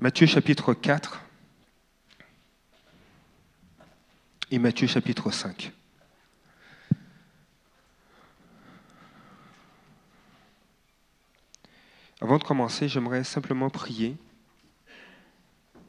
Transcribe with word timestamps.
Matthieu 0.00 0.28
chapitre 0.28 0.74
4 0.74 1.20
et 4.52 4.60
Matthieu 4.60 4.86
chapitre 4.86 5.32
5. 5.32 5.72
Avant 12.20 12.38
de 12.38 12.44
commencer, 12.44 12.88
j'aimerais 12.88 13.24
simplement 13.24 13.70
prier 13.70 14.16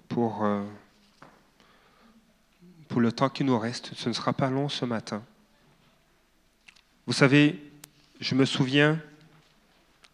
pour, 0.08 0.44
euh, 0.44 0.66
pour 2.88 3.02
le 3.02 3.12
temps 3.12 3.30
qui 3.30 3.44
nous 3.44 3.60
reste. 3.60 3.92
Ce 3.94 4.10
ne 4.10 4.14
sera 4.16 4.34
pas 4.34 4.50
long 4.50 4.70
ce 4.70 4.86
matin. 4.86 5.24
Vous 7.06 7.14
savez, 7.14 7.62
je 8.20 8.34
me 8.34 8.46
souviens, 8.46 9.00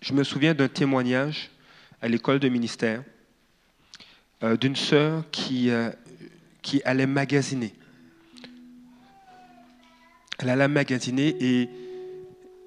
je 0.01 0.11
me 0.11 0.25
souviens 0.25 0.53
d'un 0.53 0.67
témoignage 0.67 1.49
à 2.01 2.09
l'école 2.09 2.39
de 2.39 2.49
ministère 2.49 3.01
euh, 4.45 4.57
d'une 4.57 4.75
sœur 4.75 5.23
qui, 5.31 5.71
euh, 5.71 5.89
qui 6.61 6.79
allait 6.85 7.07
magasiner. 7.07 7.73
Elle 10.37 10.49
allait 10.49 10.67
magasiner 10.67 11.35
et, 11.39 11.69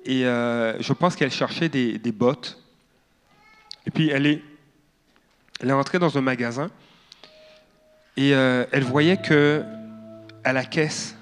et 0.05 0.27
euh, 0.27 0.81
je 0.83 0.93
pense 0.93 1.15
qu'elle 1.15 1.31
cherchait 1.31 1.69
des, 1.69 2.13
bottes. 2.13 2.61
Et 3.87 3.93
puis 3.93 4.09
elle 4.09 4.27
est, 4.27 4.43
elle 5.61 5.69
est 5.69 5.73
entrée 5.73 6.01
dans 6.01 6.19
un 6.19 6.21
magasin 6.21 6.69
et 8.17 8.31
elle 8.31 8.83
voyait 8.83 9.19
que 9.19 9.63
à 10.43 10.53
la 10.53 10.65
caisse, 10.65 11.15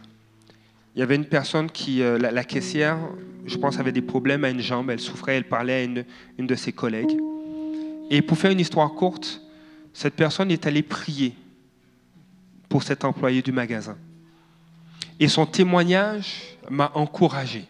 il 0.95 1.01
y 1.01 1.02
avait 1.02 1.16
une 1.16 1.27
personne 1.27 1.70
qui, 1.70 1.98
la, 1.98 2.30
la, 2.30 2.45
caissière, 2.45 2.96
je 3.45 3.59
pense, 3.59 3.79
avait 3.79 3.93
des 3.93 4.01
problèmes 4.01 4.45
à 4.45 4.48
une 4.48 4.60
jambe. 4.60 4.88
Elle 4.88 5.01
souffrait, 5.01 5.37
elle 5.37 5.48
parlait 5.48 5.74
à 5.74 5.82
une, 5.82 6.04
une 6.38 6.46
de 6.46 6.54
ses 6.54 6.73
collègues. 6.73 7.18
Et 8.09 8.23
pour 8.23 8.38
faire 8.38 8.52
une 8.52 8.60
histoire 8.60 8.95
courte, 8.95 9.43
cette 9.97 10.15
personne 10.15 10.51
est 10.51 10.66
allée 10.66 10.83
prier 10.83 11.35
pour 12.69 12.83
cet 12.83 13.02
employé 13.02 13.41
du 13.41 13.51
magasin. 13.51 13.97
Et 15.19 15.27
son 15.27 15.47
témoignage 15.47 16.59
m'a 16.69 16.93
encouragé. 16.93 17.65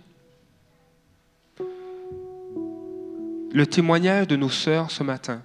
Le 3.52 3.64
témoignage 3.64 4.26
de 4.26 4.34
nos 4.34 4.48
sœurs 4.48 4.90
ce 4.90 5.04
matin 5.04 5.40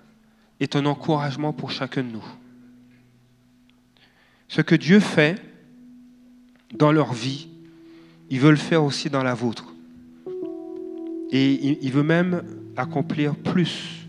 est 0.60 0.76
un 0.76 0.88
encouragement 0.88 1.54
pour 1.54 1.70
chacun 1.70 2.02
de 2.02 2.10
nous. 2.10 2.26
Ce 4.48 4.62
que 4.62 4.73
Dieu 4.73 5.00
fait 5.00 5.40
dans 6.73 6.92
leur 6.92 7.14
vie, 7.14 7.48
il 8.32 8.40
veut 8.40 8.50
le 8.50 8.58
faire 8.58 8.84
aussi 8.84 9.12
dans 9.12 9.22
la 9.22 9.36
vôtre. 9.36 9.72
Et 11.32 11.78
il 11.86 11.92
veut 11.92 12.02
même 12.02 12.42
accomplir 12.76 13.36
plus, 13.36 14.08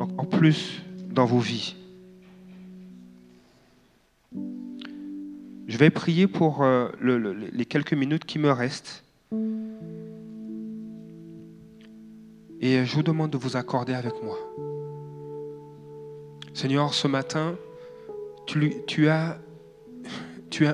encore 0.00 0.30
plus 0.30 0.85
dans 1.16 1.24
vos 1.24 1.38
vies. 1.38 1.74
Je 5.66 5.78
vais 5.78 5.88
prier 5.90 6.26
pour 6.26 6.62
euh, 6.62 6.88
le, 7.00 7.18
le, 7.18 7.32
les 7.32 7.64
quelques 7.64 7.94
minutes 7.94 8.26
qui 8.26 8.38
me 8.38 8.52
restent. 8.52 9.02
Et 12.60 12.84
je 12.84 12.94
vous 12.94 13.02
demande 13.02 13.30
de 13.30 13.38
vous 13.38 13.56
accorder 13.56 13.94
avec 13.94 14.12
moi. 14.22 14.38
Seigneur, 16.52 16.92
ce 16.92 17.08
matin, 17.08 17.56
tu 18.46 19.08
as 19.08 19.38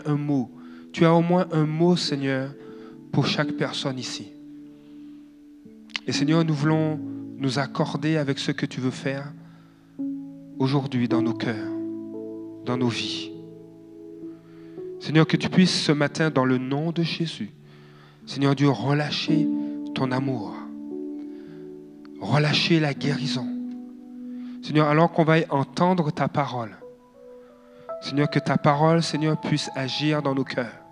un 0.05 0.17
mot. 0.17 0.51
Tu 0.93 1.07
as 1.07 1.15
au 1.15 1.23
moins 1.23 1.47
un 1.53 1.67
mot, 1.67 1.97
Seigneur, 1.97 2.51
pour 3.13 3.27
chaque 3.27 3.53
personne 3.53 3.99
ici. 3.99 4.33
Et 6.07 6.13
Seigneur, 6.13 6.45
nous 6.45 6.55
voulons 6.55 6.99
nous 7.37 7.61
accorder 7.61 8.17
avec 8.17 8.41
ce 8.41 8.51
que 8.51 8.67
tu 8.67 8.81
veux 8.81 8.91
faire 8.91 9.33
aujourd'hui 10.59 11.09
dans 11.09 11.23
nos 11.23 11.35
cœurs, 11.35 11.71
dans 12.65 12.77
nos 12.77 12.89
vies. 12.89 13.31
Seigneur, 15.01 15.27
que 15.27 15.37
tu 15.37 15.49
puisses 15.49 15.83
ce 15.83 15.93
matin, 15.93 16.31
dans 16.31 16.45
le 16.45 16.59
nom 16.59 16.93
de 16.93 17.03
Jésus, 17.03 17.51
Seigneur 18.27 18.55
Dieu, 18.55 18.69
relâcher 18.69 19.49
ton 19.95 20.13
amour, 20.13 20.55
relâcher 22.21 22.79
la 22.79 22.95
guérison. 22.95 23.47
Seigneur, 24.63 24.87
alors 24.87 25.11
qu'on 25.11 25.25
va 25.25 25.39
entendre 25.51 26.13
ta 26.13 26.29
parole, 26.29 26.77
Seigneur, 28.01 28.31
que 28.31 28.39
ta 28.39 28.57
parole, 28.57 29.03
Seigneur, 29.03 29.41
puisse 29.41 29.71
agir 29.75 30.23
dans 30.23 30.35
nos 30.35 30.45
cœurs. 30.45 30.83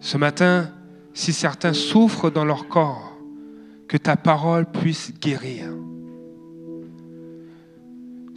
Ce 0.00 0.16
matin, 0.16 0.70
si 1.14 1.32
certains 1.32 1.72
souffrent 1.72 2.30
dans 2.30 2.44
leur 2.44 2.66
corps, 2.66 3.16
que 3.88 3.96
ta 3.96 4.16
parole 4.16 4.66
puisse 4.66 5.12
guérir. 5.20 5.68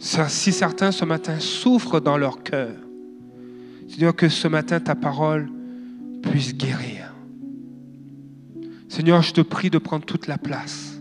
Si 0.06 0.52
certains 0.52 0.92
ce 0.92 1.04
matin 1.04 1.40
souffrent 1.40 2.00
dans 2.00 2.16
leur 2.16 2.44
cœur, 2.44 2.76
Seigneur, 3.88 4.14
que 4.14 4.28
ce 4.28 4.46
matin 4.46 4.78
ta 4.78 4.94
parole 4.94 5.48
puisse 6.22 6.54
guérir. 6.54 7.12
Seigneur, 8.88 9.22
je 9.22 9.32
te 9.32 9.40
prie 9.40 9.68
de 9.68 9.78
prendre 9.78 10.04
toute 10.04 10.28
la 10.28 10.38
place. 10.38 11.00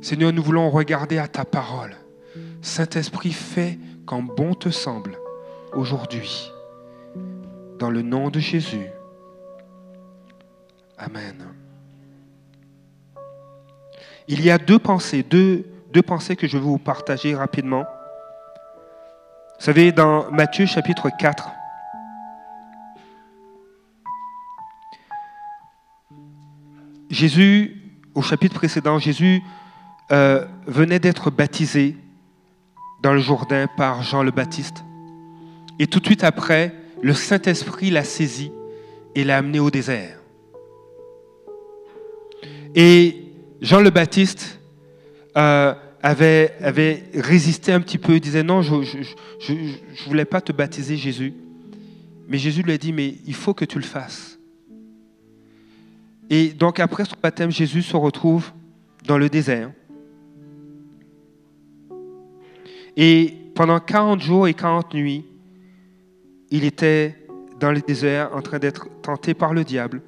Seigneur, 0.00 0.32
nous 0.32 0.42
voulons 0.44 0.70
regarder 0.70 1.18
à 1.18 1.26
ta 1.26 1.44
parole. 1.44 1.96
Saint-Esprit, 2.60 3.32
fais 3.32 3.80
quand 4.06 4.22
bon 4.22 4.54
te 4.54 4.70
semble 4.70 5.18
aujourd'hui. 5.74 6.52
Dans 7.80 7.90
le 7.90 8.02
nom 8.02 8.30
de 8.30 8.38
Jésus. 8.38 8.86
Amen. 10.98 11.46
Il 14.28 14.40
y 14.44 14.50
a 14.50 14.58
deux 14.58 14.78
pensées, 14.78 15.24
deux 15.24 15.64
deux 15.92 16.02
pensées 16.02 16.36
que 16.36 16.46
je 16.46 16.56
vais 16.56 16.64
vous 16.64 16.78
partager 16.78 17.34
rapidement. 17.34 17.84
Vous 19.58 19.64
savez, 19.66 19.92
dans 19.92 20.30
Matthieu 20.30 20.64
chapitre 20.64 21.10
4, 21.18 21.50
Jésus, 27.10 27.76
au 28.14 28.22
chapitre 28.22 28.54
précédent, 28.54 28.98
Jésus 28.98 29.42
euh, 30.10 30.46
venait 30.66 30.98
d'être 30.98 31.30
baptisé 31.30 31.96
dans 33.02 33.12
le 33.12 33.20
Jourdain 33.20 33.66
par 33.76 34.02
Jean 34.02 34.22
le 34.22 34.30
Baptiste. 34.30 34.84
Et 35.78 35.86
tout 35.86 36.00
de 36.00 36.06
suite 36.06 36.24
après, 36.24 36.74
le 37.02 37.12
Saint-Esprit 37.12 37.90
l'a 37.90 38.04
saisi 38.04 38.50
et 39.14 39.24
l'a 39.24 39.36
amené 39.36 39.60
au 39.60 39.70
désert. 39.70 40.18
Et 42.74 43.30
Jean 43.60 43.80
le 43.80 43.90
Baptiste 43.90 44.58
euh, 45.36 45.74
avait, 46.02 47.04
résisté 47.14 47.72
un 47.72 47.80
petit 47.80 47.98
peu, 47.98 48.18
disait 48.18 48.42
non, 48.42 48.62
je 48.62 48.74
ne 48.74 50.08
voulais 50.08 50.24
pas 50.24 50.40
te 50.40 50.52
baptiser 50.52 50.96
Jésus. 50.96 51.34
Mais 52.28 52.38
Jésus 52.38 52.62
lui 52.62 52.72
a 52.72 52.78
dit, 52.78 52.92
mais 52.92 53.14
il 53.26 53.34
faut 53.34 53.54
que 53.54 53.64
tu 53.64 53.78
le 53.78 53.84
fasses. 53.84 54.38
Et 56.30 56.48
donc 56.48 56.80
après 56.80 57.04
son 57.04 57.16
baptême, 57.22 57.50
Jésus 57.50 57.82
se 57.82 57.96
retrouve 57.96 58.52
dans 59.06 59.18
le 59.18 59.28
désert. 59.28 59.70
Et 62.96 63.34
pendant 63.54 63.78
40 63.80 64.20
jours 64.20 64.48
et 64.48 64.54
40 64.54 64.94
nuits, 64.94 65.24
il 66.50 66.64
était 66.64 67.16
dans 67.60 67.70
le 67.70 67.80
désert 67.80 68.30
en 68.34 68.42
train 68.42 68.58
d'être 68.58 68.88
tenté 69.02 69.34
par 69.34 69.54
le 69.54 69.64
diable. 69.64 70.02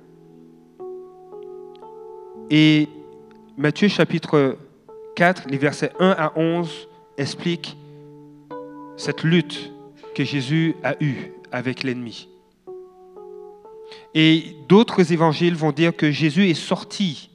Et 2.51 2.89
Matthieu 3.57 3.89
chapitre 3.89 4.59
4, 5.15 5.45
les 5.49 5.59
versets 5.59 5.93
1 5.99 6.11
à 6.11 6.33
11 6.37 6.89
expliquent 7.17 7.77
cette 8.97 9.23
lutte 9.23 9.73
que 10.15 10.25
Jésus 10.25 10.75
a 10.83 10.95
eue 11.01 11.33
avec 11.53 11.83
l'ennemi. 11.83 12.29
Et 14.15 14.57
d'autres 14.69 15.13
évangiles 15.13 15.55
vont 15.55 15.73
dire 15.73 15.95
que 15.95 16.11
Jésus 16.11 16.49
est 16.49 16.55
sorti. 16.55 17.31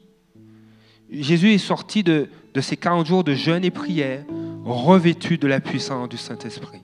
Jésus 1.12 1.54
est 1.54 1.58
sorti 1.58 2.04
de, 2.04 2.30
ces 2.62 2.78
40 2.78 3.06
jours 3.06 3.24
de 3.24 3.34
jeûne 3.34 3.64
et 3.64 3.72
prière, 3.72 4.24
revêtu 4.66 5.38
de 5.38 5.48
la 5.48 5.60
puissance 5.60 6.10
du 6.10 6.18
Saint-Esprit. 6.18 6.82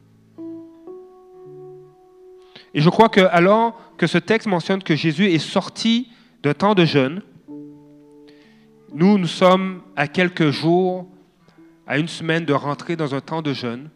Et 2.74 2.82
je 2.82 2.90
crois 2.90 3.10
que 3.10 3.22
alors 3.22 3.80
que 3.98 4.08
ce 4.08 4.18
texte 4.18 4.48
mentionne 4.48 4.84
que 4.84 4.96
Jésus 4.96 5.32
est 5.32 5.40
sorti 5.40 6.10
d'un 6.44 6.54
temps 6.54 6.76
de 6.76 6.84
jeûne, 6.84 7.22
nous, 8.96 9.18
nous 9.18 9.28
sommes 9.28 9.82
à 9.98 10.08
quelques 10.08 10.52
jours, 10.52 11.06
à 11.86 11.98
une 11.98 12.08
semaine 12.08 12.46
de 12.46 12.54
rentrer 12.54 12.96
dans 12.96 13.14
un 13.14 13.20
temps 13.20 13.42
de 13.42 13.52
jeûne. 13.52 13.90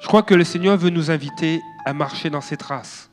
Je 0.00 0.08
crois 0.08 0.24
que 0.24 0.34
le 0.34 0.42
Seigneur 0.42 0.76
veut 0.76 0.90
nous 0.90 1.12
inviter 1.12 1.60
à 1.84 1.92
marcher 1.92 2.28
dans 2.28 2.40
ses 2.40 2.56
traces. 2.56 3.08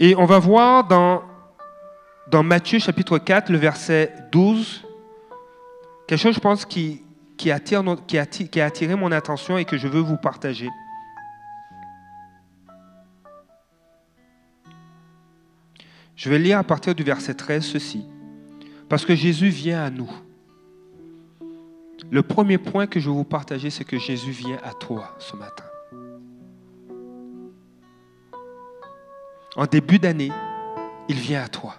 Et 0.00 0.16
on 0.16 0.24
va 0.24 0.38
voir 0.38 0.84
dans, 0.84 1.22
Matthieu 2.42 2.78
chapitre 2.78 3.18
4, 3.18 3.50
le 3.50 3.58
verset 3.58 4.14
12, 4.32 4.82
quelque 6.08 6.18
chose, 6.18 6.34
je 6.34 6.40
pense, 6.40 6.64
qui 6.64 7.04
a 7.50 8.64
attiré 8.64 8.94
mon 8.96 9.12
attention 9.12 9.58
et 9.58 9.66
que 9.66 9.76
je 9.76 9.86
veux 9.86 10.00
vous 10.00 10.16
partager. 10.16 10.70
Je 16.16 16.30
vais 16.30 16.38
lire 16.38 16.58
à 16.58 16.64
partir 16.64 16.94
du 16.94 17.02
verset 17.02 17.34
13 17.34 17.64
ceci. 17.64 18.06
Parce 18.88 19.04
que 19.04 19.14
Jésus 19.14 19.48
vient 19.48 19.82
à 19.82 19.90
nous. 19.90 20.10
Le 22.10 22.22
premier 22.22 22.58
point 22.58 22.86
que 22.86 23.00
je 23.00 23.08
vais 23.08 23.16
vous 23.16 23.24
partager, 23.24 23.70
c'est 23.70 23.84
que 23.84 23.98
Jésus 23.98 24.32
vient 24.32 24.58
à 24.62 24.74
toi 24.74 25.16
ce 25.18 25.36
matin. 25.36 25.64
En 29.56 29.66
début 29.66 29.98
d'année, 29.98 30.32
il 31.08 31.16
vient 31.16 31.42
à 31.42 31.48
toi. 31.48 31.76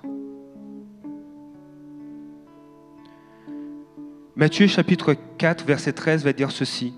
Matthieu 4.36 4.66
chapitre 4.66 5.16
4, 5.38 5.66
verset 5.66 5.94
13 5.94 6.24
va 6.24 6.34
dire 6.34 6.52
ceci. 6.52 6.94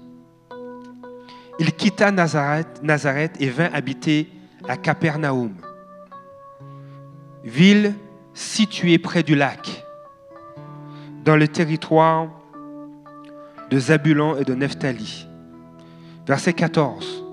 Il 1.59 1.73
quitta 1.73 2.11
Nazareth, 2.11 2.81
Nazareth 2.83 3.35
et 3.41 3.49
vint 3.49 3.69
habiter 3.73 4.29
à 4.67 4.77
Capernaum, 4.77 5.55
ville 7.45 7.93
située 8.33 8.97
près 8.97 9.23
du 9.23 9.35
lac, 9.35 9.85
dans 11.23 11.37
le 11.37 11.47
territoire 11.47 12.27
de 13.69 13.79
Zabulon 13.79 14.35
et 14.37 14.43
de 14.43 14.53
Nephtali. 14.53 15.27
Verset 16.27 16.53
14. 16.53 17.23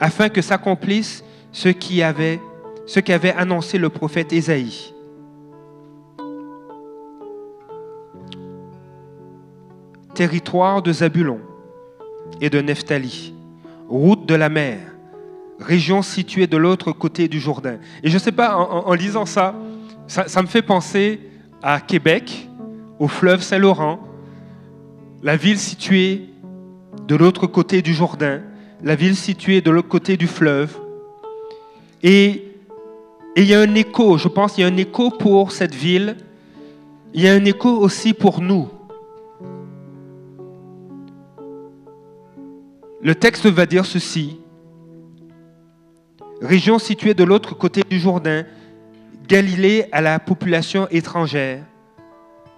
Afin 0.00 0.28
que 0.28 0.40
s'accomplisse 0.40 1.24
ce 1.52 1.68
qu'avait 1.68 3.34
annoncé 3.36 3.78
le 3.78 3.88
prophète 3.88 4.32
Ésaïe. 4.32 4.94
Territoire 10.14 10.82
de 10.82 10.92
Zabulon 10.92 11.40
et 12.40 12.50
de 12.50 12.60
Nephtali, 12.60 13.34
route 13.88 14.26
de 14.26 14.34
la 14.34 14.48
mer, 14.48 14.78
région 15.60 16.02
située 16.02 16.46
de 16.46 16.56
l'autre 16.56 16.92
côté 16.92 17.28
du 17.28 17.40
Jourdain. 17.40 17.78
Et 18.02 18.10
je 18.10 18.14
ne 18.14 18.18
sais 18.18 18.32
pas, 18.32 18.56
en, 18.56 18.92
lisant 18.94 19.26
ça, 19.26 19.54
ça, 20.06 20.42
me 20.42 20.46
fait 20.46 20.62
penser 20.62 21.20
à 21.62 21.80
Québec, 21.80 22.48
au 22.98 23.08
fleuve 23.08 23.42
Saint-Laurent, 23.42 24.00
la 25.22 25.36
ville 25.36 25.58
située 25.58 26.28
de 27.06 27.16
l'autre 27.16 27.46
côté 27.46 27.82
du 27.82 27.92
Jourdain, 27.92 28.40
la 28.82 28.94
ville 28.94 29.16
située 29.16 29.60
de 29.60 29.70
l'autre 29.70 29.88
côté 29.88 30.16
du 30.16 30.26
fleuve. 30.26 30.76
Et 32.02 32.44
il 33.36 33.44
y 33.44 33.54
a 33.54 33.60
un 33.60 33.74
écho, 33.74 34.18
je 34.18 34.28
pense, 34.28 34.58
il 34.58 34.62
y 34.62 34.64
a 34.64 34.68
un 34.68 34.76
écho 34.76 35.10
pour 35.10 35.52
cette 35.52 35.74
ville, 35.74 36.16
il 37.14 37.22
y 37.22 37.28
a 37.28 37.32
un 37.32 37.44
écho 37.44 37.70
aussi 37.70 38.12
pour 38.12 38.40
nous. 38.40 38.68
Le 43.00 43.14
texte 43.14 43.46
va 43.46 43.64
dire 43.64 43.86
ceci. 43.86 44.38
Région 46.40 46.78
située 46.78 47.14
de 47.14 47.24
l'autre 47.24 47.56
côté 47.56 47.82
du 47.88 47.98
Jourdain, 47.98 48.44
Galilée 49.26 49.86
à 49.92 50.00
la 50.00 50.18
population 50.20 50.86
étrangère. 50.90 51.64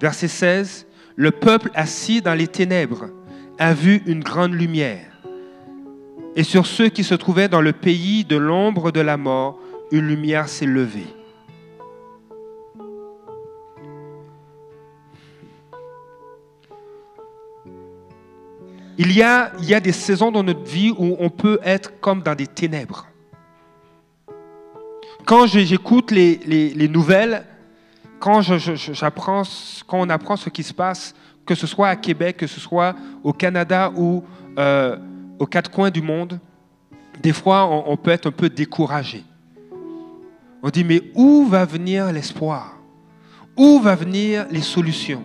Verset 0.01 0.29
16. 0.29 0.87
Le 1.17 1.31
peuple 1.31 1.71
assis 1.75 2.21
dans 2.21 2.35
les 2.35 2.47
ténèbres 2.47 3.07
a 3.59 3.73
vu 3.73 4.03
une 4.07 4.23
grande 4.23 4.53
lumière. 4.53 5.07
Et 6.37 6.45
sur 6.45 6.67
ceux 6.67 6.91
qui 6.91 7.05
se 7.05 7.15
trouvaient 7.15 7.49
dans 7.49 7.61
le 7.61 7.73
pays 7.73 8.25
de 8.25 8.37
l'ombre 8.37 8.93
de 8.93 9.01
la 9.01 9.17
mort, 9.17 9.59
une 9.91 10.07
lumière 10.07 10.49
s'est 10.49 10.67
levée. 10.67 11.09
Il 18.99 19.13
y, 19.13 19.23
a, 19.23 19.53
il 19.59 19.65
y 19.65 19.75
a 19.75 19.81
des 19.81 19.93
saisons 19.93 20.31
dans 20.31 20.43
notre 20.43 20.65
vie 20.65 20.91
où 20.91 21.17
on 21.19 21.31
peut 21.31 21.59
être 21.65 21.99
comme 22.01 22.23
dans 22.23 22.35
des 22.35 22.47
ténèbres. 22.47 23.10
Quand 25.25 25.47
j'écoute 25.47 26.11
les, 26.11 26.37
les, 26.47 26.89
nouvelles, 26.89 27.45
quand, 28.19 28.41
quand 28.43 29.45
on 29.93 30.11
apprend 30.11 30.37
ce 30.37 30.51
qui 30.51 30.63
se 30.63 30.75
passe, 30.75 31.15
que 31.47 31.55
ce 31.55 31.67
soit 31.67 31.89
à 31.89 31.97
Québec, 31.97 32.37
que 32.37 32.47
ce 32.47 32.61
soit 32.61 32.95
au 33.23 33.33
Canada 33.33 33.93
ou 33.97 34.23
euh, 34.59 34.97
aux 35.39 35.47
quatre 35.47 35.71
coins 35.71 35.91
du 35.91 36.03
monde, 36.03 36.39
des 37.23 37.33
fois 37.33 37.67
on, 37.67 37.93
on 37.93 37.97
peut 37.97 38.11
être 38.11 38.27
un 38.27 38.33
peu 38.33 38.49
découragé. 38.49 39.25
On 40.63 40.69
dit, 40.69 40.85
mais 40.85 41.03
où 41.15 41.47
va 41.47 41.65
venir 41.65 42.13
l'espoir? 42.13 42.77
Où 43.57 43.81
va 43.81 43.95
venir 43.95 44.47
les 44.51 44.61
solutions? 44.61 45.25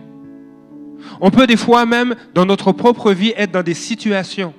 On 1.20 1.30
peut 1.30 1.46
des 1.46 1.56
fois 1.56 1.86
même, 1.86 2.14
dans 2.34 2.46
notre 2.46 2.72
propre 2.72 3.12
vie, 3.12 3.32
être 3.36 3.52
dans 3.52 3.62
des 3.62 3.74
situations. 3.74 4.54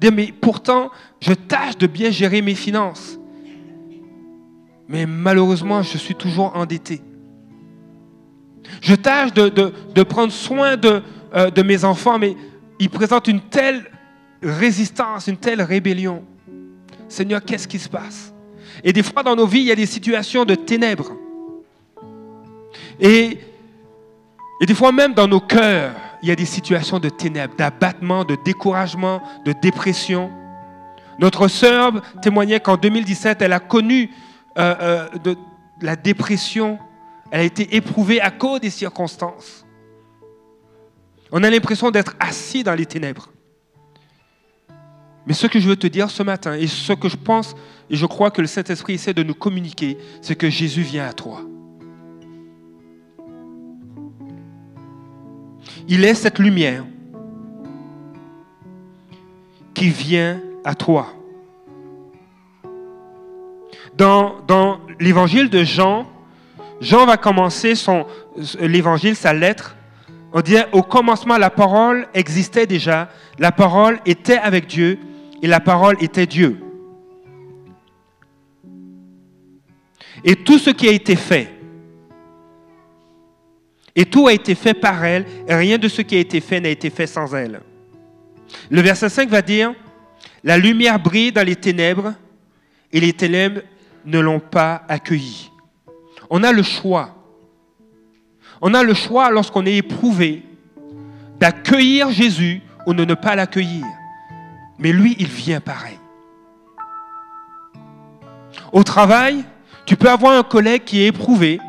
Dire, 0.00 0.12
mais 0.12 0.32
pourtant, 0.40 0.90
je 1.20 1.32
tâche 1.32 1.76
de 1.78 1.86
bien 1.86 2.10
gérer 2.10 2.42
mes 2.42 2.54
finances. 2.54 3.17
Mais 4.88 5.06
malheureusement, 5.06 5.82
je 5.82 5.98
suis 5.98 6.14
toujours 6.14 6.56
endetté. 6.56 7.02
Je 8.80 8.94
tâche 8.94 9.32
de, 9.32 10.02
prendre 10.02 10.32
soin 10.32 10.76
de, 10.76 11.02
euh, 11.34 11.50
de 11.50 11.62
mes 11.62 11.84
enfants, 11.84 12.18
mais 12.18 12.36
ils 12.78 12.90
présentent 12.90 13.28
une 13.28 13.40
telle 13.40 13.84
résistance, 14.42 15.26
une 15.26 15.36
telle 15.36 15.62
rébellion. 15.62 16.24
Seigneur, 17.08 17.42
qu'est-ce 17.44 17.68
qui 17.68 17.78
se 17.78 17.88
passe? 17.88 18.32
Et 18.84 18.92
des 18.92 19.02
fois 19.02 19.22
dans 19.22 19.34
nos 19.34 19.46
vies, 19.46 19.60
il 19.60 19.66
y 19.66 19.72
a 19.72 19.76
des 19.76 19.86
situations 19.86 20.44
de 20.44 20.54
ténèbres. 20.54 21.12
Et 23.00 23.38
et 24.60 24.66
des 24.66 24.74
fois 24.74 24.92
même 24.92 25.14
dans 25.14 25.28
nos 25.28 25.40
cœurs, 25.40 25.94
il 26.22 26.28
y 26.28 26.32
a 26.32 26.36
des 26.36 26.44
situations 26.44 26.98
de 26.98 27.08
ténèbres, 27.08 27.54
d'abattement, 27.56 28.24
de 28.24 28.36
découragement, 28.44 29.22
de 29.44 29.54
dépression. 29.62 30.30
Notre 31.20 31.48
sœur 31.48 31.92
témoignait 32.22 32.58
qu'en 32.58 32.76
2017, 32.76 33.42
elle 33.42 33.52
a 33.52 33.60
connu 33.60 34.10
euh, 34.58 34.74
euh, 34.80 35.08
de 35.18 35.36
la 35.80 35.96
dépression. 35.96 36.78
Elle 37.30 37.40
a 37.40 37.44
été 37.44 37.76
éprouvée 37.76 38.20
à 38.20 38.30
cause 38.30 38.60
des 38.60 38.70
circonstances. 38.70 39.64
On 41.30 41.42
a 41.42 41.50
l'impression 41.50 41.90
d'être 41.90 42.16
assis 42.18 42.64
dans 42.64 42.74
les 42.74 42.86
ténèbres. 42.86 43.30
Mais 45.26 45.34
ce 45.34 45.46
que 45.46 45.60
je 45.60 45.68
veux 45.68 45.76
te 45.76 45.86
dire 45.86 46.10
ce 46.10 46.22
matin, 46.22 46.54
et 46.54 46.66
ce 46.66 46.94
que 46.94 47.08
je 47.08 47.16
pense, 47.16 47.54
et 47.90 47.96
je 47.96 48.06
crois 48.06 48.30
que 48.30 48.40
le 48.40 48.46
Saint-Esprit 48.46 48.94
essaie 48.94 49.12
de 49.12 49.22
nous 49.22 49.34
communiquer, 49.34 49.98
c'est 50.22 50.36
que 50.36 50.48
Jésus 50.48 50.80
vient 50.80 51.06
à 51.06 51.12
toi. 51.12 51.42
Il 55.86 56.04
est 56.04 56.14
cette 56.14 56.38
lumière 56.38 56.84
qui 59.74 59.90
vient 59.90 60.40
à 60.64 60.74
toi. 60.74 61.17
Dans, 63.98 64.80
l'évangile 65.00 65.50
de 65.50 65.64
Jean, 65.64 66.06
Jean 66.80 67.04
va 67.04 67.16
commencer 67.16 67.74
son, 67.74 68.06
l'évangile, 68.60 69.16
sa 69.16 69.32
lettre. 69.32 69.76
On 70.32 70.40
dit 70.40 70.56
au 70.72 70.82
commencement, 70.82 71.36
la 71.36 71.50
parole 71.50 72.06
existait 72.14 72.66
déjà, 72.66 73.08
la 73.38 73.50
parole 73.50 73.98
était 74.06 74.38
avec 74.38 74.68
Dieu 74.68 74.98
et 75.42 75.48
la 75.48 75.58
parole 75.58 75.96
était 76.00 76.26
Dieu. 76.26 76.60
Et 80.24 80.36
tout 80.36 80.58
ce 80.58 80.70
qui 80.70 80.88
a 80.88 80.92
été 80.92 81.16
fait, 81.16 81.54
et 83.96 84.04
tout 84.04 84.28
a 84.28 84.32
été 84.32 84.54
fait 84.54 84.74
par 84.74 85.04
elle, 85.04 85.26
et 85.48 85.54
rien 85.54 85.76
de 85.76 85.88
ce 85.88 86.02
qui 86.02 86.14
a 86.14 86.20
été 86.20 86.40
fait 86.40 86.60
n'a 86.60 86.68
été 86.68 86.90
fait 86.90 87.08
sans 87.08 87.34
elle. 87.34 87.60
Le 88.70 88.80
verset 88.80 89.08
5 89.08 89.28
va 89.28 89.42
dire, 89.42 89.74
la 90.44 90.56
lumière 90.56 91.00
brille 91.00 91.32
dans 91.32 91.44
les 91.44 91.56
ténèbres, 91.56 92.14
et 92.92 93.00
les 93.00 93.12
ténèbres 93.12 93.60
ne 94.08 94.18
l'ont 94.18 94.40
pas 94.40 94.82
accueilli. 94.88 95.50
On 96.30 96.42
a 96.42 96.52
le 96.52 96.62
choix. 96.62 97.14
On 98.60 98.74
a 98.74 98.82
le 98.82 98.94
choix 98.94 99.30
lorsqu'on 99.30 99.66
est 99.66 99.76
éprouvé 99.76 100.42
d'accueillir 101.38 102.10
Jésus 102.10 102.62
ou 102.86 102.94
de 102.94 103.04
ne 103.04 103.14
pas 103.14 103.36
l'accueillir. 103.36 103.84
Mais 104.78 104.92
lui, 104.92 105.14
il 105.18 105.28
vient 105.28 105.60
pareil. 105.60 105.98
Au 108.72 108.82
travail, 108.82 109.44
tu 109.84 109.96
peux 109.96 110.10
avoir 110.10 110.32
un 110.38 110.42
collègue 110.42 110.84
qui 110.84 111.02
est 111.02 111.06
éprouvé 111.06 111.60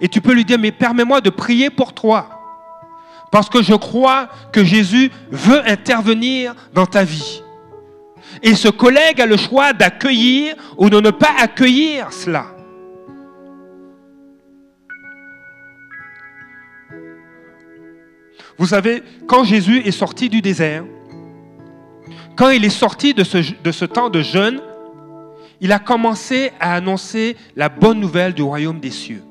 et 0.00 0.08
tu 0.08 0.20
peux 0.20 0.32
lui 0.32 0.44
dire, 0.44 0.58
mais 0.58 0.72
permets-moi 0.72 1.20
de 1.20 1.30
prier 1.30 1.70
pour 1.70 1.92
toi. 1.92 2.30
Parce 3.30 3.48
que 3.48 3.62
je 3.62 3.74
crois 3.74 4.28
que 4.52 4.64
Jésus 4.64 5.10
veut 5.30 5.66
intervenir 5.68 6.54
dans 6.72 6.86
ta 6.86 7.04
vie. 7.04 7.43
Et 8.42 8.54
ce 8.54 8.68
collègue 8.68 9.20
a 9.20 9.26
le 9.26 9.36
choix 9.36 9.72
d'accueillir 9.72 10.54
ou 10.76 10.90
de 10.90 11.00
ne 11.00 11.10
pas 11.10 11.32
accueillir 11.40 12.12
cela. 12.12 12.46
Vous 18.56 18.66
savez, 18.66 19.02
quand 19.26 19.44
Jésus 19.44 19.78
est 19.84 19.90
sorti 19.90 20.28
du 20.28 20.40
désert, 20.40 20.84
quand 22.36 22.50
il 22.50 22.64
est 22.64 22.70
sorti 22.70 23.14
de 23.14 23.24
ce, 23.24 23.84
temps 23.84 24.10
de 24.10 24.22
jeûne, 24.22 24.60
il 25.60 25.72
a 25.72 25.78
commencé 25.78 26.52
à 26.60 26.74
annoncer 26.74 27.36
la 27.56 27.68
bonne 27.68 28.00
nouvelle 28.00 28.34
du 28.34 28.42
royaume 28.42 28.80
des 28.80 28.90
cieux. 28.90 29.22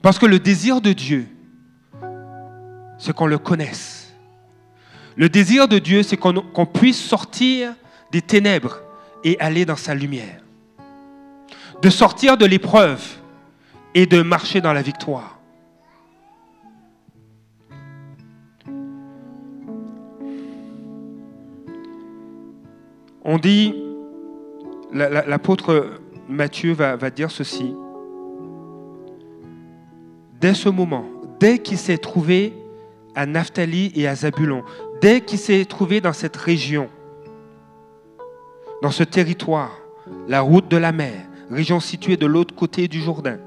Parce 0.00 0.18
que 0.18 0.26
le 0.26 0.40
désir 0.40 0.80
de 0.80 0.92
Dieu, 0.92 1.28
c'est 2.98 3.14
qu'on 3.14 3.26
le 3.26 3.38
connaisse. 3.38 4.01
Le 5.16 5.28
désir 5.28 5.68
de 5.68 5.78
Dieu, 5.78 6.02
c'est 6.02 6.16
qu'on 6.16 6.66
puisse 6.66 7.02
sortir 7.02 7.74
des 8.10 8.22
ténèbres 8.22 8.80
et 9.24 9.38
aller 9.40 9.64
dans 9.64 9.76
sa 9.76 9.94
lumière. 9.94 10.40
De 11.80 11.90
sortir 11.90 12.36
de 12.36 12.46
l'épreuve 12.46 13.04
et 13.94 14.06
de 14.06 14.22
marcher 14.22 14.60
dans 14.60 14.72
la 14.72 14.82
victoire. 14.82 15.38
On 23.24 23.38
dit, 23.38 23.74
l'apôtre 24.92 26.00
Matthieu 26.28 26.72
va, 26.72 26.96
va 26.96 27.10
dire 27.10 27.30
ceci. 27.30 27.74
Dès 30.40 30.54
ce 30.54 30.68
moment, 30.68 31.04
dès 31.38 31.58
qu'il 31.58 31.78
s'est 31.78 31.98
trouvé 31.98 32.52
à 33.14 33.26
Naphtali 33.26 33.92
et 33.94 34.08
à 34.08 34.14
Zabulon, 34.16 34.64
dès 35.02 35.20
qu'il 35.20 35.38
s'est 35.38 35.64
trouvé 35.64 36.00
dans 36.00 36.12
cette 36.12 36.36
région, 36.36 36.88
dans 38.80 38.92
ce 38.92 39.02
territoire, 39.02 39.76
la 40.28 40.40
route 40.40 40.68
de 40.68 40.76
la 40.76 40.92
mer, 40.92 41.26
région 41.50 41.80
située 41.80 42.16
de 42.16 42.24
l'autre 42.24 42.54
côté 42.54 42.86
du 42.88 43.00
Jourdain, 43.00 43.38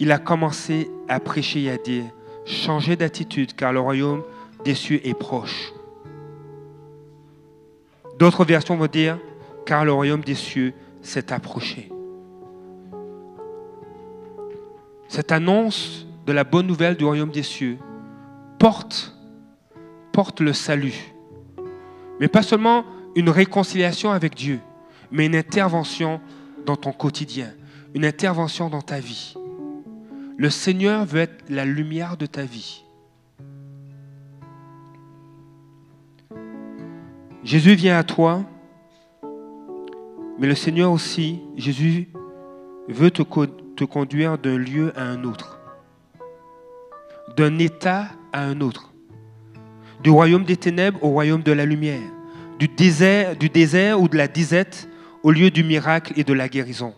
il 0.00 0.12
a 0.12 0.18
commencé 0.18 0.90
à 1.08 1.20
prêcher 1.20 1.64
et 1.64 1.70
à 1.70 1.76
dire, 1.76 2.04
changez 2.46 2.96
d'attitude 2.96 3.54
car 3.54 3.72
le 3.72 3.80
royaume 3.80 4.22
des 4.64 4.74
cieux 4.74 5.06
est 5.06 5.14
proche. 5.14 5.72
D'autres 8.18 8.44
versions 8.44 8.76
vont 8.76 8.86
dire, 8.86 9.18
car 9.66 9.84
le 9.84 9.92
royaume 9.92 10.22
des 10.22 10.34
cieux 10.34 10.72
s'est 11.02 11.32
approché. 11.32 11.90
Cette 15.08 15.32
annonce 15.32 16.06
de 16.26 16.32
la 16.32 16.44
bonne 16.44 16.66
nouvelle 16.66 16.96
du 16.96 17.04
royaume 17.04 17.30
des 17.30 17.42
cieux 17.42 17.78
porte, 18.58 19.17
porte 20.12 20.40
le 20.40 20.52
salut. 20.52 21.14
Mais 22.20 22.28
pas 22.28 22.42
seulement 22.42 22.84
une 23.14 23.30
réconciliation 23.30 24.10
avec 24.10 24.34
Dieu, 24.34 24.60
mais 25.10 25.26
une 25.26 25.36
intervention 25.36 26.20
dans 26.66 26.76
ton 26.76 26.92
quotidien, 26.92 27.52
une 27.94 28.04
intervention 28.04 28.68
dans 28.68 28.82
ta 28.82 29.00
vie. 29.00 29.34
Le 30.36 30.50
Seigneur 30.50 31.04
veut 31.04 31.20
être 31.20 31.44
la 31.48 31.64
lumière 31.64 32.16
de 32.16 32.26
ta 32.26 32.42
vie. 32.42 32.84
Jésus 37.42 37.74
vient 37.74 37.98
à 37.98 38.04
toi, 38.04 38.44
mais 40.38 40.46
le 40.46 40.54
Seigneur 40.54 40.92
aussi, 40.92 41.40
Jésus 41.56 42.08
veut 42.88 43.10
te, 43.10 43.22
conduire 43.84 44.38
d'un 44.38 44.58
lieu 44.58 44.92
à 44.96 45.02
un 45.02 45.24
autre, 45.24 45.58
d'un 47.36 47.58
état 47.58 48.06
à 48.32 48.42
un 48.44 48.60
autre, 48.60 48.87
du 50.02 50.10
royaume 50.10 50.44
des 50.44 50.56
ténèbres 50.56 51.02
au 51.02 51.08
royaume 51.08 51.42
de 51.42 51.52
la 51.52 51.64
lumière, 51.64 52.00
du 52.58 52.68
désert, 52.68 54.00
ou 54.00 54.08
de 54.08 54.16
la 54.16 54.28
disette 54.28 54.88
au 55.22 55.30
lieu 55.30 55.50
du 55.50 55.64
miracle 55.64 56.12
et 56.16 56.24
de 56.24 56.32
la 56.32 56.48
guérison. 56.48 56.94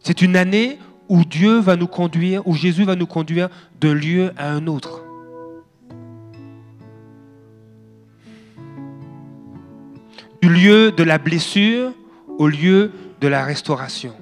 C'est 0.00 0.22
une 0.22 0.36
année 0.36 0.78
où 1.08 1.24
Dieu 1.24 1.58
va 1.58 1.76
nous 1.76 1.86
conduire, 1.86 2.46
où 2.46 2.54
Jésus 2.54 2.84
va 2.84 2.96
nous 2.96 3.06
conduire 3.06 3.48
d'un 3.80 3.94
lieu 3.94 4.32
à 4.36 4.50
un 4.50 4.66
autre. 4.66 5.02
Du 10.42 10.48
lieu 10.48 10.92
de 10.92 11.02
la 11.02 11.18
blessure 11.18 11.92
au 12.38 12.48
lieu 12.48 12.92
de 13.20 13.28
la 13.28 13.44
restauration. 13.44 14.14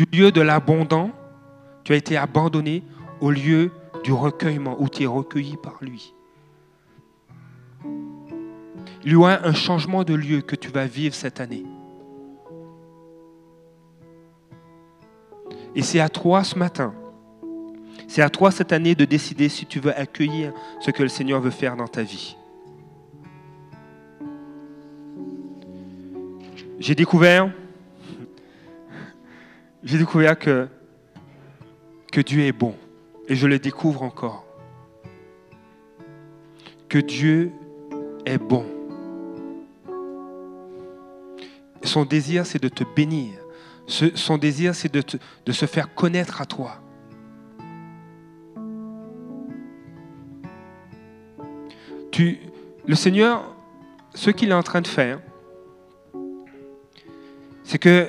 Du 0.00 0.18
lieu 0.18 0.32
de 0.32 0.40
l'abondant, 0.40 1.10
tu 1.84 1.92
as 1.92 1.96
été 1.96 2.16
abandonné 2.16 2.82
au 3.20 3.30
lieu 3.30 3.70
du 4.02 4.14
recueillement, 4.14 4.80
où 4.80 4.88
tu 4.88 5.02
es 5.02 5.06
recueilli 5.06 5.58
par 5.58 5.76
lui. 5.82 6.14
Il 9.04 9.12
y 9.12 9.24
a 9.24 9.44
un 9.44 9.52
changement 9.52 10.02
de 10.02 10.14
lieu 10.14 10.40
que 10.40 10.56
tu 10.56 10.70
vas 10.70 10.86
vivre 10.86 11.14
cette 11.14 11.38
année. 11.38 11.66
Et 15.74 15.82
c'est 15.82 16.00
à 16.00 16.08
toi 16.08 16.44
ce 16.44 16.58
matin, 16.58 16.94
c'est 18.08 18.22
à 18.22 18.30
toi 18.30 18.50
cette 18.50 18.72
année 18.72 18.94
de 18.94 19.04
décider 19.04 19.50
si 19.50 19.66
tu 19.66 19.80
veux 19.80 19.94
accueillir 19.94 20.54
ce 20.80 20.90
que 20.90 21.02
le 21.02 21.10
Seigneur 21.10 21.42
veut 21.42 21.50
faire 21.50 21.76
dans 21.76 21.88
ta 21.88 22.02
vie. 22.02 22.38
J'ai 26.78 26.94
découvert, 26.94 27.52
j'ai 29.82 29.98
découvert 29.98 30.38
que, 30.38 30.68
que 32.12 32.20
Dieu 32.20 32.42
est 32.42 32.52
bon. 32.52 32.74
Et 33.28 33.34
je 33.34 33.46
le 33.46 33.58
découvre 33.58 34.02
encore. 34.02 34.44
Que 36.88 36.98
Dieu 36.98 37.52
est 38.26 38.38
bon. 38.38 38.66
Son 41.82 42.04
désir, 42.04 42.44
c'est 42.44 42.62
de 42.62 42.68
te 42.68 42.84
bénir. 42.84 43.32
Son 43.86 44.38
désir, 44.38 44.74
c'est 44.74 44.92
de, 44.92 45.02
de 45.46 45.52
se 45.52 45.66
faire 45.66 45.94
connaître 45.94 46.40
à 46.40 46.46
toi. 46.46 46.82
Tu, 52.10 52.38
le 52.86 52.94
Seigneur, 52.94 53.56
ce 54.14 54.30
qu'il 54.30 54.50
est 54.50 54.54
en 54.54 54.62
train 54.62 54.80
de 54.80 54.88
faire, 54.88 55.20
c'est 57.64 57.78
que 57.78 58.08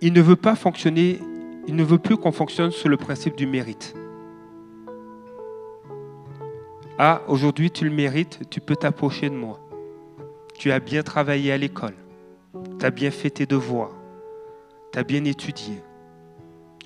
il 0.00 0.12
ne 0.12 0.20
veut 0.20 0.36
pas 0.36 0.54
fonctionner, 0.54 1.20
il 1.66 1.74
ne 1.74 1.84
veut 1.84 1.98
plus 1.98 2.16
qu'on 2.16 2.32
fonctionne 2.32 2.70
sur 2.70 2.88
le 2.88 2.96
principe 2.96 3.36
du 3.36 3.46
mérite. 3.46 3.94
Ah, 6.98 7.22
aujourd'hui 7.28 7.70
tu 7.70 7.84
le 7.84 7.90
mérites, 7.90 8.40
tu 8.50 8.60
peux 8.60 8.76
t'approcher 8.76 9.28
de 9.28 9.34
moi. 9.34 9.60
Tu 10.54 10.72
as 10.72 10.80
bien 10.80 11.02
travaillé 11.02 11.52
à 11.52 11.58
l'école. 11.58 11.94
Tu 12.78 12.86
as 12.86 12.90
bien 12.90 13.10
fait 13.10 13.30
tes 13.30 13.46
devoirs. 13.46 13.94
Tu 14.92 14.98
as 14.98 15.04
bien 15.04 15.24
étudié. 15.24 15.82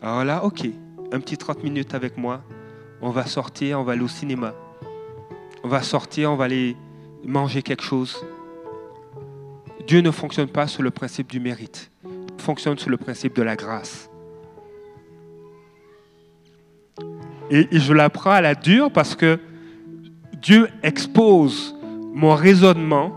Alors 0.02 0.24
là, 0.24 0.44
ok, 0.44 0.66
un 1.12 1.20
petit 1.20 1.36
30 1.36 1.62
minutes 1.62 1.94
avec 1.94 2.16
moi. 2.16 2.42
On 3.02 3.10
va 3.10 3.26
sortir, 3.26 3.78
on 3.78 3.84
va 3.84 3.92
aller 3.92 4.02
au 4.02 4.08
cinéma. 4.08 4.54
On 5.62 5.68
va 5.68 5.82
sortir, 5.82 6.32
on 6.32 6.36
va 6.36 6.44
aller 6.44 6.76
manger 7.24 7.62
quelque 7.62 7.82
chose. 7.84 8.24
Dieu 9.86 10.00
ne 10.00 10.10
fonctionne 10.10 10.48
pas 10.48 10.66
sur 10.66 10.82
le 10.82 10.90
principe 10.90 11.30
du 11.30 11.38
mérite. 11.40 11.90
Fonctionne 12.40 12.78
sur 12.78 12.90
le 12.90 12.96
principe 12.96 13.36
de 13.36 13.42
la 13.42 13.54
grâce. 13.54 14.08
Et, 17.50 17.68
je 17.70 17.92
l'apprends 17.92 18.30
à 18.30 18.40
la 18.40 18.54
dure 18.54 18.90
parce 18.90 19.14
que 19.14 19.38
Dieu 20.40 20.68
expose 20.82 21.76
mon 22.14 22.34
raisonnement 22.34 23.12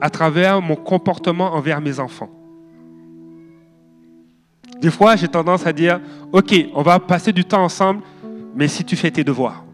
à 0.00 0.10
travers 0.10 0.60
mon 0.60 0.76
comportement 0.76 1.54
envers 1.54 1.80
mes 1.80 2.00
enfants. 2.00 2.30
Des 4.80 4.90
fois, 4.90 5.14
j'ai 5.14 5.28
tendance 5.28 5.66
à 5.66 5.72
dire, 5.72 6.00
OK, 6.32 6.54
on 6.74 6.82
va 6.82 6.98
passer 6.98 7.32
du 7.32 7.44
temps 7.44 7.62
ensemble, 7.62 8.02
mais 8.54 8.66
si 8.66 8.84
tu 8.84 8.96
fais 8.96 9.10
tes 9.10 9.22
devoirs. 9.24 9.64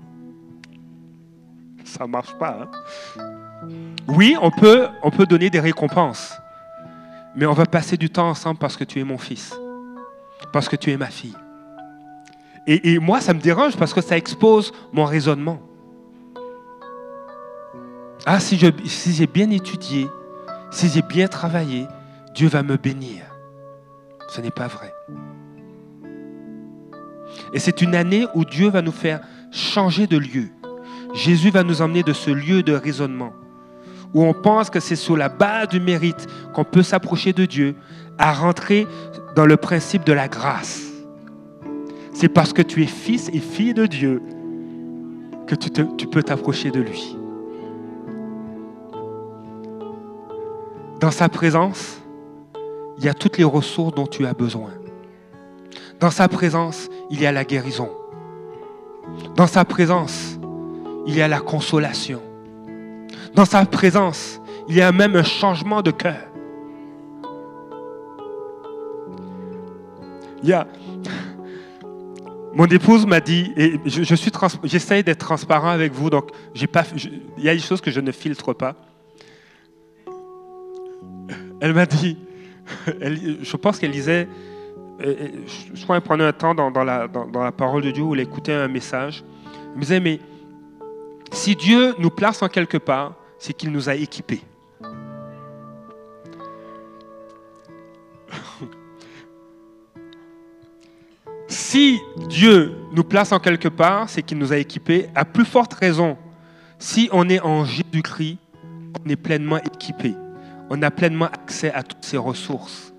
Ça 1.85 2.05
ne 2.05 2.11
marche 2.11 2.37
pas. 2.39 2.59
Hein. 2.63 3.23
Oui, 4.09 4.37
on 4.43 4.51
peut, 4.51 4.89
on 5.03 5.11
peut 5.11 5.25
donner 5.25 5.49
des 5.49 5.61
récompenses, 5.61 6.37
mais 7.37 7.47
on 7.47 7.53
va 7.53 7.67
passer 7.67 7.97
du 7.97 8.11
temps 8.11 8.29
ensemble 8.29 8.59
parce 8.59 8.77
que 8.77 8.85
tu 8.85 8.99
es 8.99 9.05
mon 9.05 9.19
fils, 9.19 9.55
parce 10.53 10.69
que 10.69 10.77
tu 10.77 10.91
es 10.91 10.97
ma 10.97 11.07
fille. 11.07 11.37
Et, 12.67 12.99
moi, 12.99 13.21
ça 13.21 13.33
me 13.33 13.39
dérange 13.39 13.77
parce 13.77 13.95
que 13.95 14.01
ça 14.01 14.17
expose 14.17 14.73
mon 14.93 15.05
raisonnement. 15.05 15.61
Ah, 18.25 18.41
si 18.41 18.59
j'ai 18.59 19.27
bien 19.29 19.51
étudié, 19.51 20.09
si 20.73 20.89
j'ai 20.89 21.03
bien 21.03 21.29
travaillé, 21.29 21.87
Dieu 22.35 22.49
va 22.49 22.65
me 22.65 22.77
bénir. 22.77 23.23
Ce 24.29 24.41
n'est 24.41 24.51
pas 24.51 24.67
vrai. 24.67 24.93
Et 27.53 27.61
c'est 27.61 27.83
une 27.83 27.95
année 27.95 28.27
où 28.35 28.45
Dieu 28.45 28.69
va 28.69 28.83
nous 28.83 28.91
faire 28.91 29.21
changer 29.53 30.09
de 30.09 30.19
lieu. 30.19 30.49
Jésus 31.15 31.51
va 31.51 31.63
nous 31.63 31.83
emmener 31.83 32.03
de 32.03 32.13
ce 32.13 32.31
lieu 32.31 32.65
de 32.65 32.73
raisonnement, 32.73 33.33
où 34.17 34.25
on 34.25 34.33
pense 34.33 34.71
que 34.71 34.81
c'est 34.81 34.97
sur 34.97 35.15
la 35.15 35.29
base 35.29 35.69
du 35.69 35.79
mérite 35.79 36.27
qu'on 36.55 36.65
peut 36.65 36.83
s'approcher 36.83 37.35
de 37.35 37.45
Dieu, 37.45 37.77
à 38.17 38.33
rentrer 38.33 38.87
dans 39.35 39.45
le 39.45 39.59
principe 39.59 40.07
de 40.07 40.15
la 40.15 40.27
grâce. 40.27 40.85
C'est 42.15 42.31
parce 42.31 42.55
que 42.55 42.63
tu 42.63 42.83
es 42.83 42.87
fils 42.87 43.29
et 43.35 43.41
fille 43.41 43.75
de 43.75 43.85
Dieu 43.85 44.23
que 45.47 45.55
tu, 45.55 46.07
peux 46.07 46.23
t'approcher 46.23 46.71
de 46.71 46.81
lui. 46.81 47.15
Dans 50.99 51.11
sa 51.11 51.29
présence, 51.29 52.01
il 52.97 53.05
y 53.05 53.09
a 53.11 53.15
toutes 53.15 53.37
les 53.37 53.45
ressources 53.45 53.95
dont 53.95 54.07
tu 54.07 54.25
as 54.25 54.33
besoin. 54.33 54.71
Dans 56.01 56.11
sa 56.11 56.27
présence, 56.27 56.89
il 57.11 57.21
y 57.21 57.27
a 57.27 57.33
la 57.33 57.45
guérison. 57.45 57.91
Dans 59.35 59.47
sa 59.47 59.67
présence, 59.67 60.39
il 61.07 61.15
y 61.15 61.21
a 61.21 61.29
la 61.29 61.41
consolation. 61.41 62.23
Dans 63.37 63.45
sa 63.45 63.63
présence, 63.67 64.41
il 64.67 64.77
y 64.77 64.81
a 64.81 64.91
même 64.93 65.15
un 65.15 65.23
changement 65.23 65.83
de 65.83 65.91
cœur. 65.91 66.17
Mon 72.55 72.65
épouse 72.65 73.05
m'a 73.05 73.21
dit, 73.21 73.53
et 73.59 73.79
je, 73.85 74.15
suis 74.15 74.31
j'essaie 74.65 75.03
d'être 75.03 75.19
transparent 75.19 75.69
avec 75.69 75.93
vous, 75.93 76.09
donc 76.09 76.31
j'ai 76.55 76.67
pas, 76.67 76.85
il 77.37 77.45
y 77.45 77.51
a 77.51 77.55
des 77.55 77.61
choses 77.61 77.83
que 77.83 77.91
je 77.91 78.01
ne 78.01 78.11
filtre 78.11 78.55
pas. 78.55 78.75
elle 81.61 81.75
m'a 81.75 81.85
dit, 81.85 82.17
je 82.87 83.57
pense 83.59 83.79
qu'elle 83.79 83.91
lisait, 83.91 84.29
je 84.99 85.83
crois 85.83 85.97
qu'elle 85.97 86.09
prenait 86.09 86.25
un 86.25 86.33
temps 86.33 86.55
dans, 86.55 86.71
la, 86.85 87.07
dans, 87.07 87.45
la, 87.45 87.53
parole 87.53 87.83
de 87.83 87.91
Dieu 87.91 88.03
où 88.03 88.15
elle 88.15 88.21
écoutait 88.21 88.55
un 88.55 88.69
message. 88.69 89.25
Elle 89.73 89.77
me 89.77 89.81
disait, 89.83 90.01
mais 90.01 90.21
si 91.33 91.55
Dieu 91.55 91.95
nous 91.99 92.09
place 92.09 92.41
en 92.41 92.49
quelque 92.49 92.79
part, 92.79 93.13
c'est 93.39 93.53
qu'il 93.53 93.71
nous 93.71 93.89
a 93.89 93.95
équipés. 93.95 94.43
si 101.49 102.01
Dieu 102.29 102.75
nous 102.93 103.05
place 103.05 103.33
en 103.33 103.39
quelque 103.39 103.69
part, 103.69 104.09
c'est 104.09 104.23
qu'il 104.23 104.39
nous 104.39 104.53
a 104.53 104.57
équipés. 104.57 105.09
À 105.15 105.25
plus 105.25 105.45
forte 105.45 105.75
raison, 105.75 106.17
si 106.79 107.09
on 107.13 107.29
est 107.29 107.41
en 107.41 107.65
Jésus-Christ, 107.65 108.39
on 109.05 109.09
est 109.09 109.17
pleinement 109.17 109.59
équipé. 109.59 110.15
On 110.71 110.83
a 110.83 110.91
pleinement 110.91 111.27
accès 111.27 111.73
à 111.73 111.83
toutes 111.83 112.05
ces 112.05 112.17
ressources. 112.17 112.93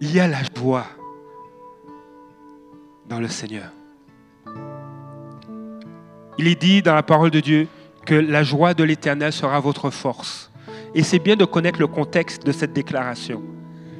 Il 0.00 0.14
y 0.14 0.20
a 0.20 0.28
la 0.28 0.38
joie 0.56 0.86
dans 3.08 3.18
le 3.18 3.28
Seigneur. 3.28 3.72
Il 6.38 6.46
est 6.46 6.60
dit 6.60 6.82
dans 6.82 6.94
la 6.94 7.02
parole 7.02 7.30
de 7.30 7.40
Dieu 7.40 7.66
que 8.06 8.14
la 8.14 8.42
joie 8.42 8.72
de 8.72 8.84
l'Éternel 8.84 9.32
sera 9.32 9.60
votre 9.60 9.90
force. 9.90 10.50
Et 10.94 11.02
c'est 11.02 11.18
bien 11.18 11.36
de 11.36 11.44
connaître 11.44 11.80
le 11.80 11.86
contexte 11.86 12.46
de 12.46 12.52
cette 12.52 12.72
déclaration. 12.72 13.42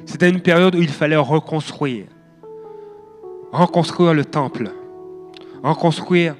C'était 0.05 0.29
une 0.29 0.41
période 0.41 0.73
où 0.75 0.81
il 0.81 0.89
fallait 0.89 1.15
reconstruire. 1.15 2.05
Reconstruire 3.51 4.13
le 4.13 4.25
temple. 4.25 4.71
Reconstruire. 5.63 6.35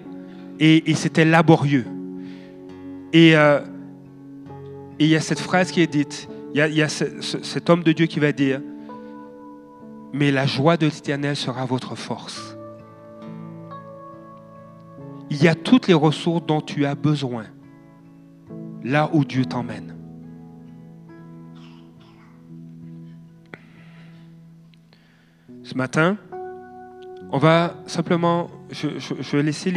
Et, 0.60 0.94
c'était 0.96 1.26
laborieux. 1.26 1.86
Euh, 3.16 3.60
et, 5.00 5.06
il 5.06 5.08
y 5.08 5.16
a 5.16 5.22
cette 5.22 5.40
phrase 5.40 5.72
qui 5.72 5.82
est 5.82 5.88
dite. 5.88 6.28
Il 6.54 6.60
y 6.74 6.82
a, 6.82 6.90
cet 6.90 7.70
homme 7.70 7.84
de 7.84 7.92
Dieu 7.92 8.08
qui 8.08 8.20
va 8.20 8.32
dire, 8.32 8.62
mais 10.12 10.32
la 10.32 10.46
joie 10.46 10.78
de 10.78 10.88
l'Éternel 10.88 11.36
sera 11.36 11.66
votre 11.66 11.96
force. 11.96 12.58
Il 15.32 15.44
y 15.44 15.48
a 15.48 15.56
toutes 15.56 15.88
les 15.88 15.94
ressources 15.94 16.46
dont 16.46 16.62
tu 16.62 16.86
as 16.86 16.96
besoin 16.96 17.46
là 18.84 19.10
où 19.14 19.24
Dieu 19.24 19.46
t'emmène. 19.46 19.96
Ce 25.64 25.76
matin, 25.76 26.18
on 27.32 27.38
va 27.38 27.76
simplement, 27.86 28.50
je, 28.72 29.38
vais 29.38 29.44
laisser 29.44 29.72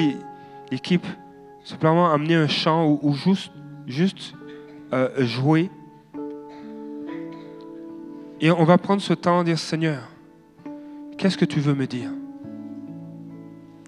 l'équipe 0.71 1.06
simplement 1.64 2.11
amener 2.11 2.35
un 2.35 2.49
chant 2.49 2.99
ou, 3.02 3.14
juste, 3.87 4.35
euh, 4.92 5.25
jouer. 5.25 5.71
Et 8.40 8.50
on 8.50 8.64
va 8.64 8.78
prendre 8.78 9.02
ce 9.02 9.12
temps 9.12 9.42
et 9.42 9.44
dire, 9.44 9.59
Seigneur, 9.59 10.09
qu'est-ce 11.18 11.37
que 11.37 11.44
tu 11.44 11.61
veux 11.61 11.75
me 11.75 11.87
dire? 11.87 12.11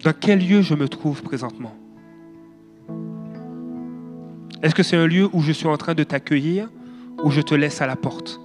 Dans 0.04 0.12
quel 0.12 0.46
lieu 0.46 0.60
je 0.60 0.74
me 0.74 0.86
trouve 0.86 1.22
présentement? 1.22 1.74
Est-ce 4.62 4.74
que 4.74 4.82
c'est 4.82 4.98
un 4.98 5.06
lieu 5.06 5.30
où 5.32 5.40
je 5.40 5.50
suis 5.50 5.66
en 5.66 5.78
train 5.78 5.94
de 5.94 6.04
t'accueillir 6.04 6.68
ou 7.22 7.30
je 7.30 7.40
te 7.40 7.54
laisse 7.54 7.80
à 7.80 7.86
la 7.86 7.96
porte? 7.96 8.38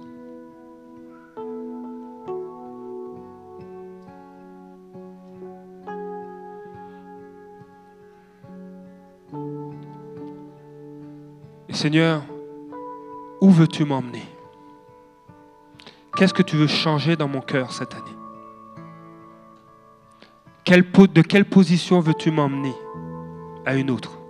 Seigneur, 11.68 12.22
où 13.40 13.50
veux-tu 13.50 13.84
m'emmener? 13.84 14.24
Qu'est-ce 16.16 16.34
que 16.34 16.42
tu 16.42 16.56
veux 16.56 16.66
changer 16.66 17.16
dans 17.16 17.28
mon 17.28 17.40
cœur 17.40 17.72
cette 17.72 17.94
année? 17.94 18.19
De 20.70 21.22
quelle 21.22 21.46
position 21.46 21.98
veux-tu 21.98 22.30
m'emmener 22.30 22.72
à 23.66 23.74
une 23.74 23.90
autre? 23.90 24.20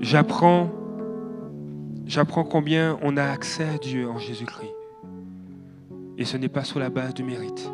J'apprends, 0.00 0.68
combien 2.50 2.98
on 3.00 3.16
a 3.16 3.22
accès 3.22 3.62
à 3.62 3.78
Dieu 3.78 4.08
en 4.08 4.18
Jésus-Christ. 4.18 4.74
Et 6.16 6.24
ce 6.24 6.36
n'est 6.36 6.48
pas 6.48 6.64
sur 6.64 6.80
la 6.80 6.90
base 6.90 7.14
du 7.14 7.22
mérite. 7.22 7.70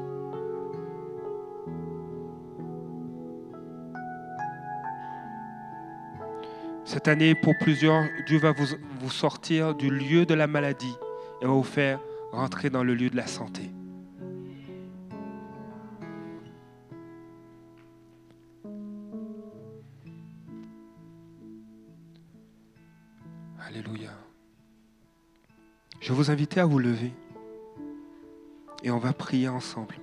Cette 6.85 7.09
année, 7.09 7.35
pour 7.35 7.55
plusieurs, 7.59 8.05
Dieu 8.27 8.39
va 8.39 8.53
vous 8.53 9.11
sortir 9.11 9.75
du 9.75 9.89
lieu 9.89 10.27
de 10.27 10.35
la 10.35 10.47
maladie 10.47 10.95
et 11.45 11.47
va 11.47 11.53
vous 11.53 11.63
faire 11.63 12.01
rentrer 12.33 12.71
dans 12.71 12.83
le 12.83 12.95
lieu 12.95 13.11
de 13.11 13.17
la 13.17 13.27
santé. 13.27 13.71
Alléluia. 23.61 24.11
Je 26.01 26.13
vous 26.15 26.31
inviter 26.31 26.61
à 26.61 26.65
vous 26.65 26.79
lever 26.79 27.13
et 28.83 28.91
on 28.91 28.99
va 28.99 29.13
prier 29.13 29.49
ensemble. 29.49 29.97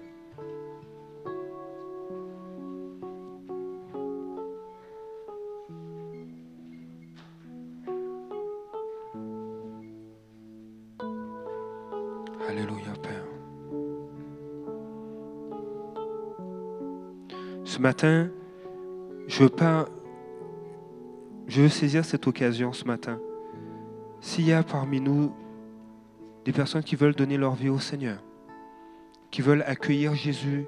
Matin, 17.81 18.29
je 19.27 19.43
veux 19.43 19.49
pas, 19.49 19.89
je 21.47 21.63
veux 21.63 21.69
saisir 21.69 22.05
cette 22.05 22.27
occasion 22.27 22.71
ce 22.71 22.85
matin. 22.85 23.19
S'il 24.21 24.45
y 24.45 24.53
a 24.53 24.61
parmi 24.61 25.01
nous 25.01 25.33
des 26.45 26.51
personnes 26.53 26.83
qui 26.83 26.95
veulent 26.95 27.15
donner 27.15 27.37
leur 27.37 27.55
vie 27.55 27.69
au 27.69 27.79
Seigneur, 27.79 28.19
qui 29.31 29.41
veulent 29.41 29.63
accueillir 29.65 30.13
Jésus 30.13 30.67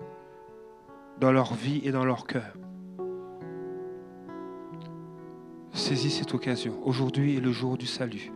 dans 1.19 1.31
leur 1.31 1.53
vie 1.53 1.81
et 1.83 1.91
dans 1.91 2.03
leur 2.03 2.25
cœur, 2.25 2.57
saisis 5.71 6.11
cette 6.11 6.33
occasion. 6.33 6.75
Aujourd'hui 6.83 7.37
est 7.37 7.41
le 7.41 7.51
jour 7.51 7.77
du 7.77 7.85
salut. 7.85 8.31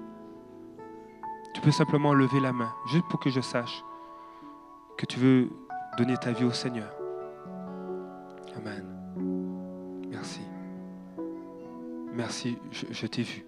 Tu 1.58 1.62
peux 1.62 1.72
simplement 1.72 2.14
lever 2.14 2.40
la 2.40 2.54
main, 2.54 2.72
juste 2.86 3.06
pour 3.10 3.20
que 3.20 3.32
je 3.32 3.42
sache 3.42 3.84
que 4.96 5.08
tu 5.08 5.18
veux 5.18 5.50
donner 5.98 6.16
ta 6.16 6.32
vie 6.32 6.44
au 6.44 6.52
Seigneur. 6.52 6.94
Amen. 8.56 8.86
Merci. 10.08 10.42
Merci, 12.14 12.60
je, 12.70 13.08
t'ai 13.08 13.24
vu. 13.24 13.44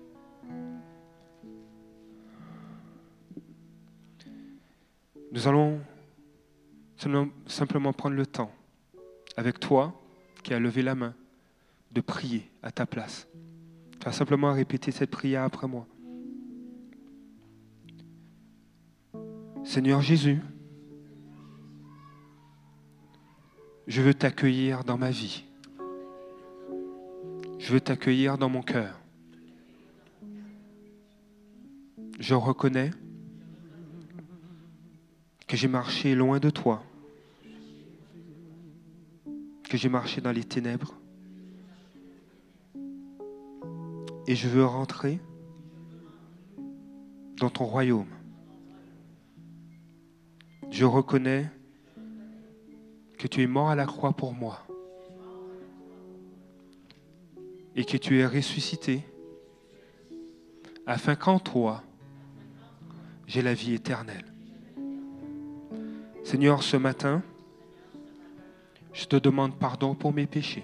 Nous 5.32 5.48
allons 5.48 5.80
simplement 7.46 7.94
prendre 7.94 8.16
le 8.16 8.26
temps, 8.26 8.52
avec 9.38 9.60
toi 9.60 9.94
qui 10.42 10.56
as 10.56 10.60
levé 10.60 10.82
la 10.82 10.96
main, 10.96 11.14
de 11.92 12.02
prier 12.02 12.50
à 12.64 12.72
ta 12.72 12.88
place. 12.88 13.28
Tu 14.00 14.06
vas 14.06 14.14
simplement 14.14 14.52
répéter 14.52 14.90
cette 14.90 15.12
prière 15.12 15.44
après 15.44 15.68
moi. 15.68 15.86
Seigneur 19.70 20.02
Jésus, 20.02 20.42
je 23.86 24.02
veux 24.02 24.16
t'accueillir 24.16 24.84
dans 24.84 24.98
ma 24.98 25.12
vie. 25.12 25.44
Je 27.60 27.72
veux 27.72 27.80
t'accueillir 27.80 28.40
dans 28.40 28.50
mon 28.50 28.64
cœur. 28.64 29.00
Je 32.20 32.34
reconnais 32.34 32.90
que 35.48 35.56
j'ai 35.56 35.68
marché 35.68 36.16
loin 36.16 36.40
de 36.40 36.50
toi, 36.50 36.82
que 39.70 39.78
j'ai 39.78 39.90
marché 39.90 40.20
dans 40.20 40.32
les 40.32 40.46
ténèbres, 40.46 40.96
et 44.26 44.34
je 44.34 44.48
veux 44.48 44.66
rentrer 44.66 45.20
dans 47.38 47.52
ton 47.52 47.66
royaume. 47.66 48.19
Je 50.80 50.86
reconnais 50.86 51.52
que 53.18 53.28
tu 53.28 53.44
es 53.44 53.48
mort 53.48 53.70
à 53.70 53.76
la 53.76 53.86
croix 53.86 54.14
pour 54.14 54.32
moi 54.32 54.66
et 57.76 57.84
que 57.84 57.98
tu 57.98 58.18
es 58.18 58.26
ressuscité 58.26 59.04
afin 60.86 61.16
qu'en 61.16 61.38
toi, 61.38 61.84
j'ai 63.28 63.42
la 63.42 63.54
vie 63.54 63.74
éternelle. 63.74 64.24
Seigneur, 66.24 66.64
ce 66.64 66.78
matin, 66.78 67.24
Je 68.94 69.04
te 69.04 69.18
demande 69.18 69.60
pardon 69.60 69.96
pour 69.96 70.14
mes 70.14 70.28
péchés. 70.28 70.64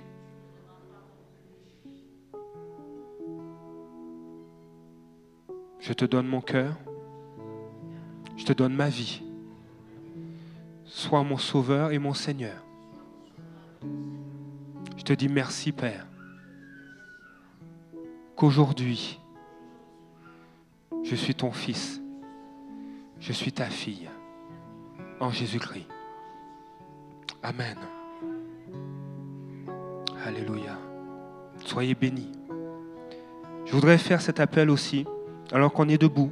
Je 5.82 5.92
te 5.92 6.06
donne 6.06 6.28
mon 6.28 6.40
cœur. 6.40 6.74
Je 8.38 8.46
te 8.46 8.54
donne 8.54 8.76
ma 8.76 8.88
vie. 8.88 9.25
Sois 10.96 11.26
mon 11.26 11.36
sauveur 11.36 11.92
et 11.92 12.00
mon 12.00 12.14
Seigneur. 12.14 12.56
Je 14.96 15.04
te 15.04 15.12
dis 15.12 15.28
merci 15.28 15.74
Père. 15.74 16.08
Qu'aujourd'hui, 18.38 19.20
je 21.04 21.14
suis 21.16 21.36
ton 21.36 21.52
fils. 21.52 22.00
Je 23.20 23.34
suis 23.34 23.52
ta 23.52 23.66
fille. 23.66 24.10
En 25.20 25.32
Jésus-Christ. 25.32 25.90
Amen. 27.44 27.78
Alléluia. 30.26 30.80
Soyez 31.66 31.94
bénis. 31.94 32.32
Je 33.66 33.74
voudrais 33.74 33.98
faire 33.98 34.22
cet 34.22 34.40
appel 34.40 34.70
aussi, 34.70 35.06
alors 35.52 35.74
qu'on 35.74 35.90
est 35.90 36.02
debout. 36.02 36.32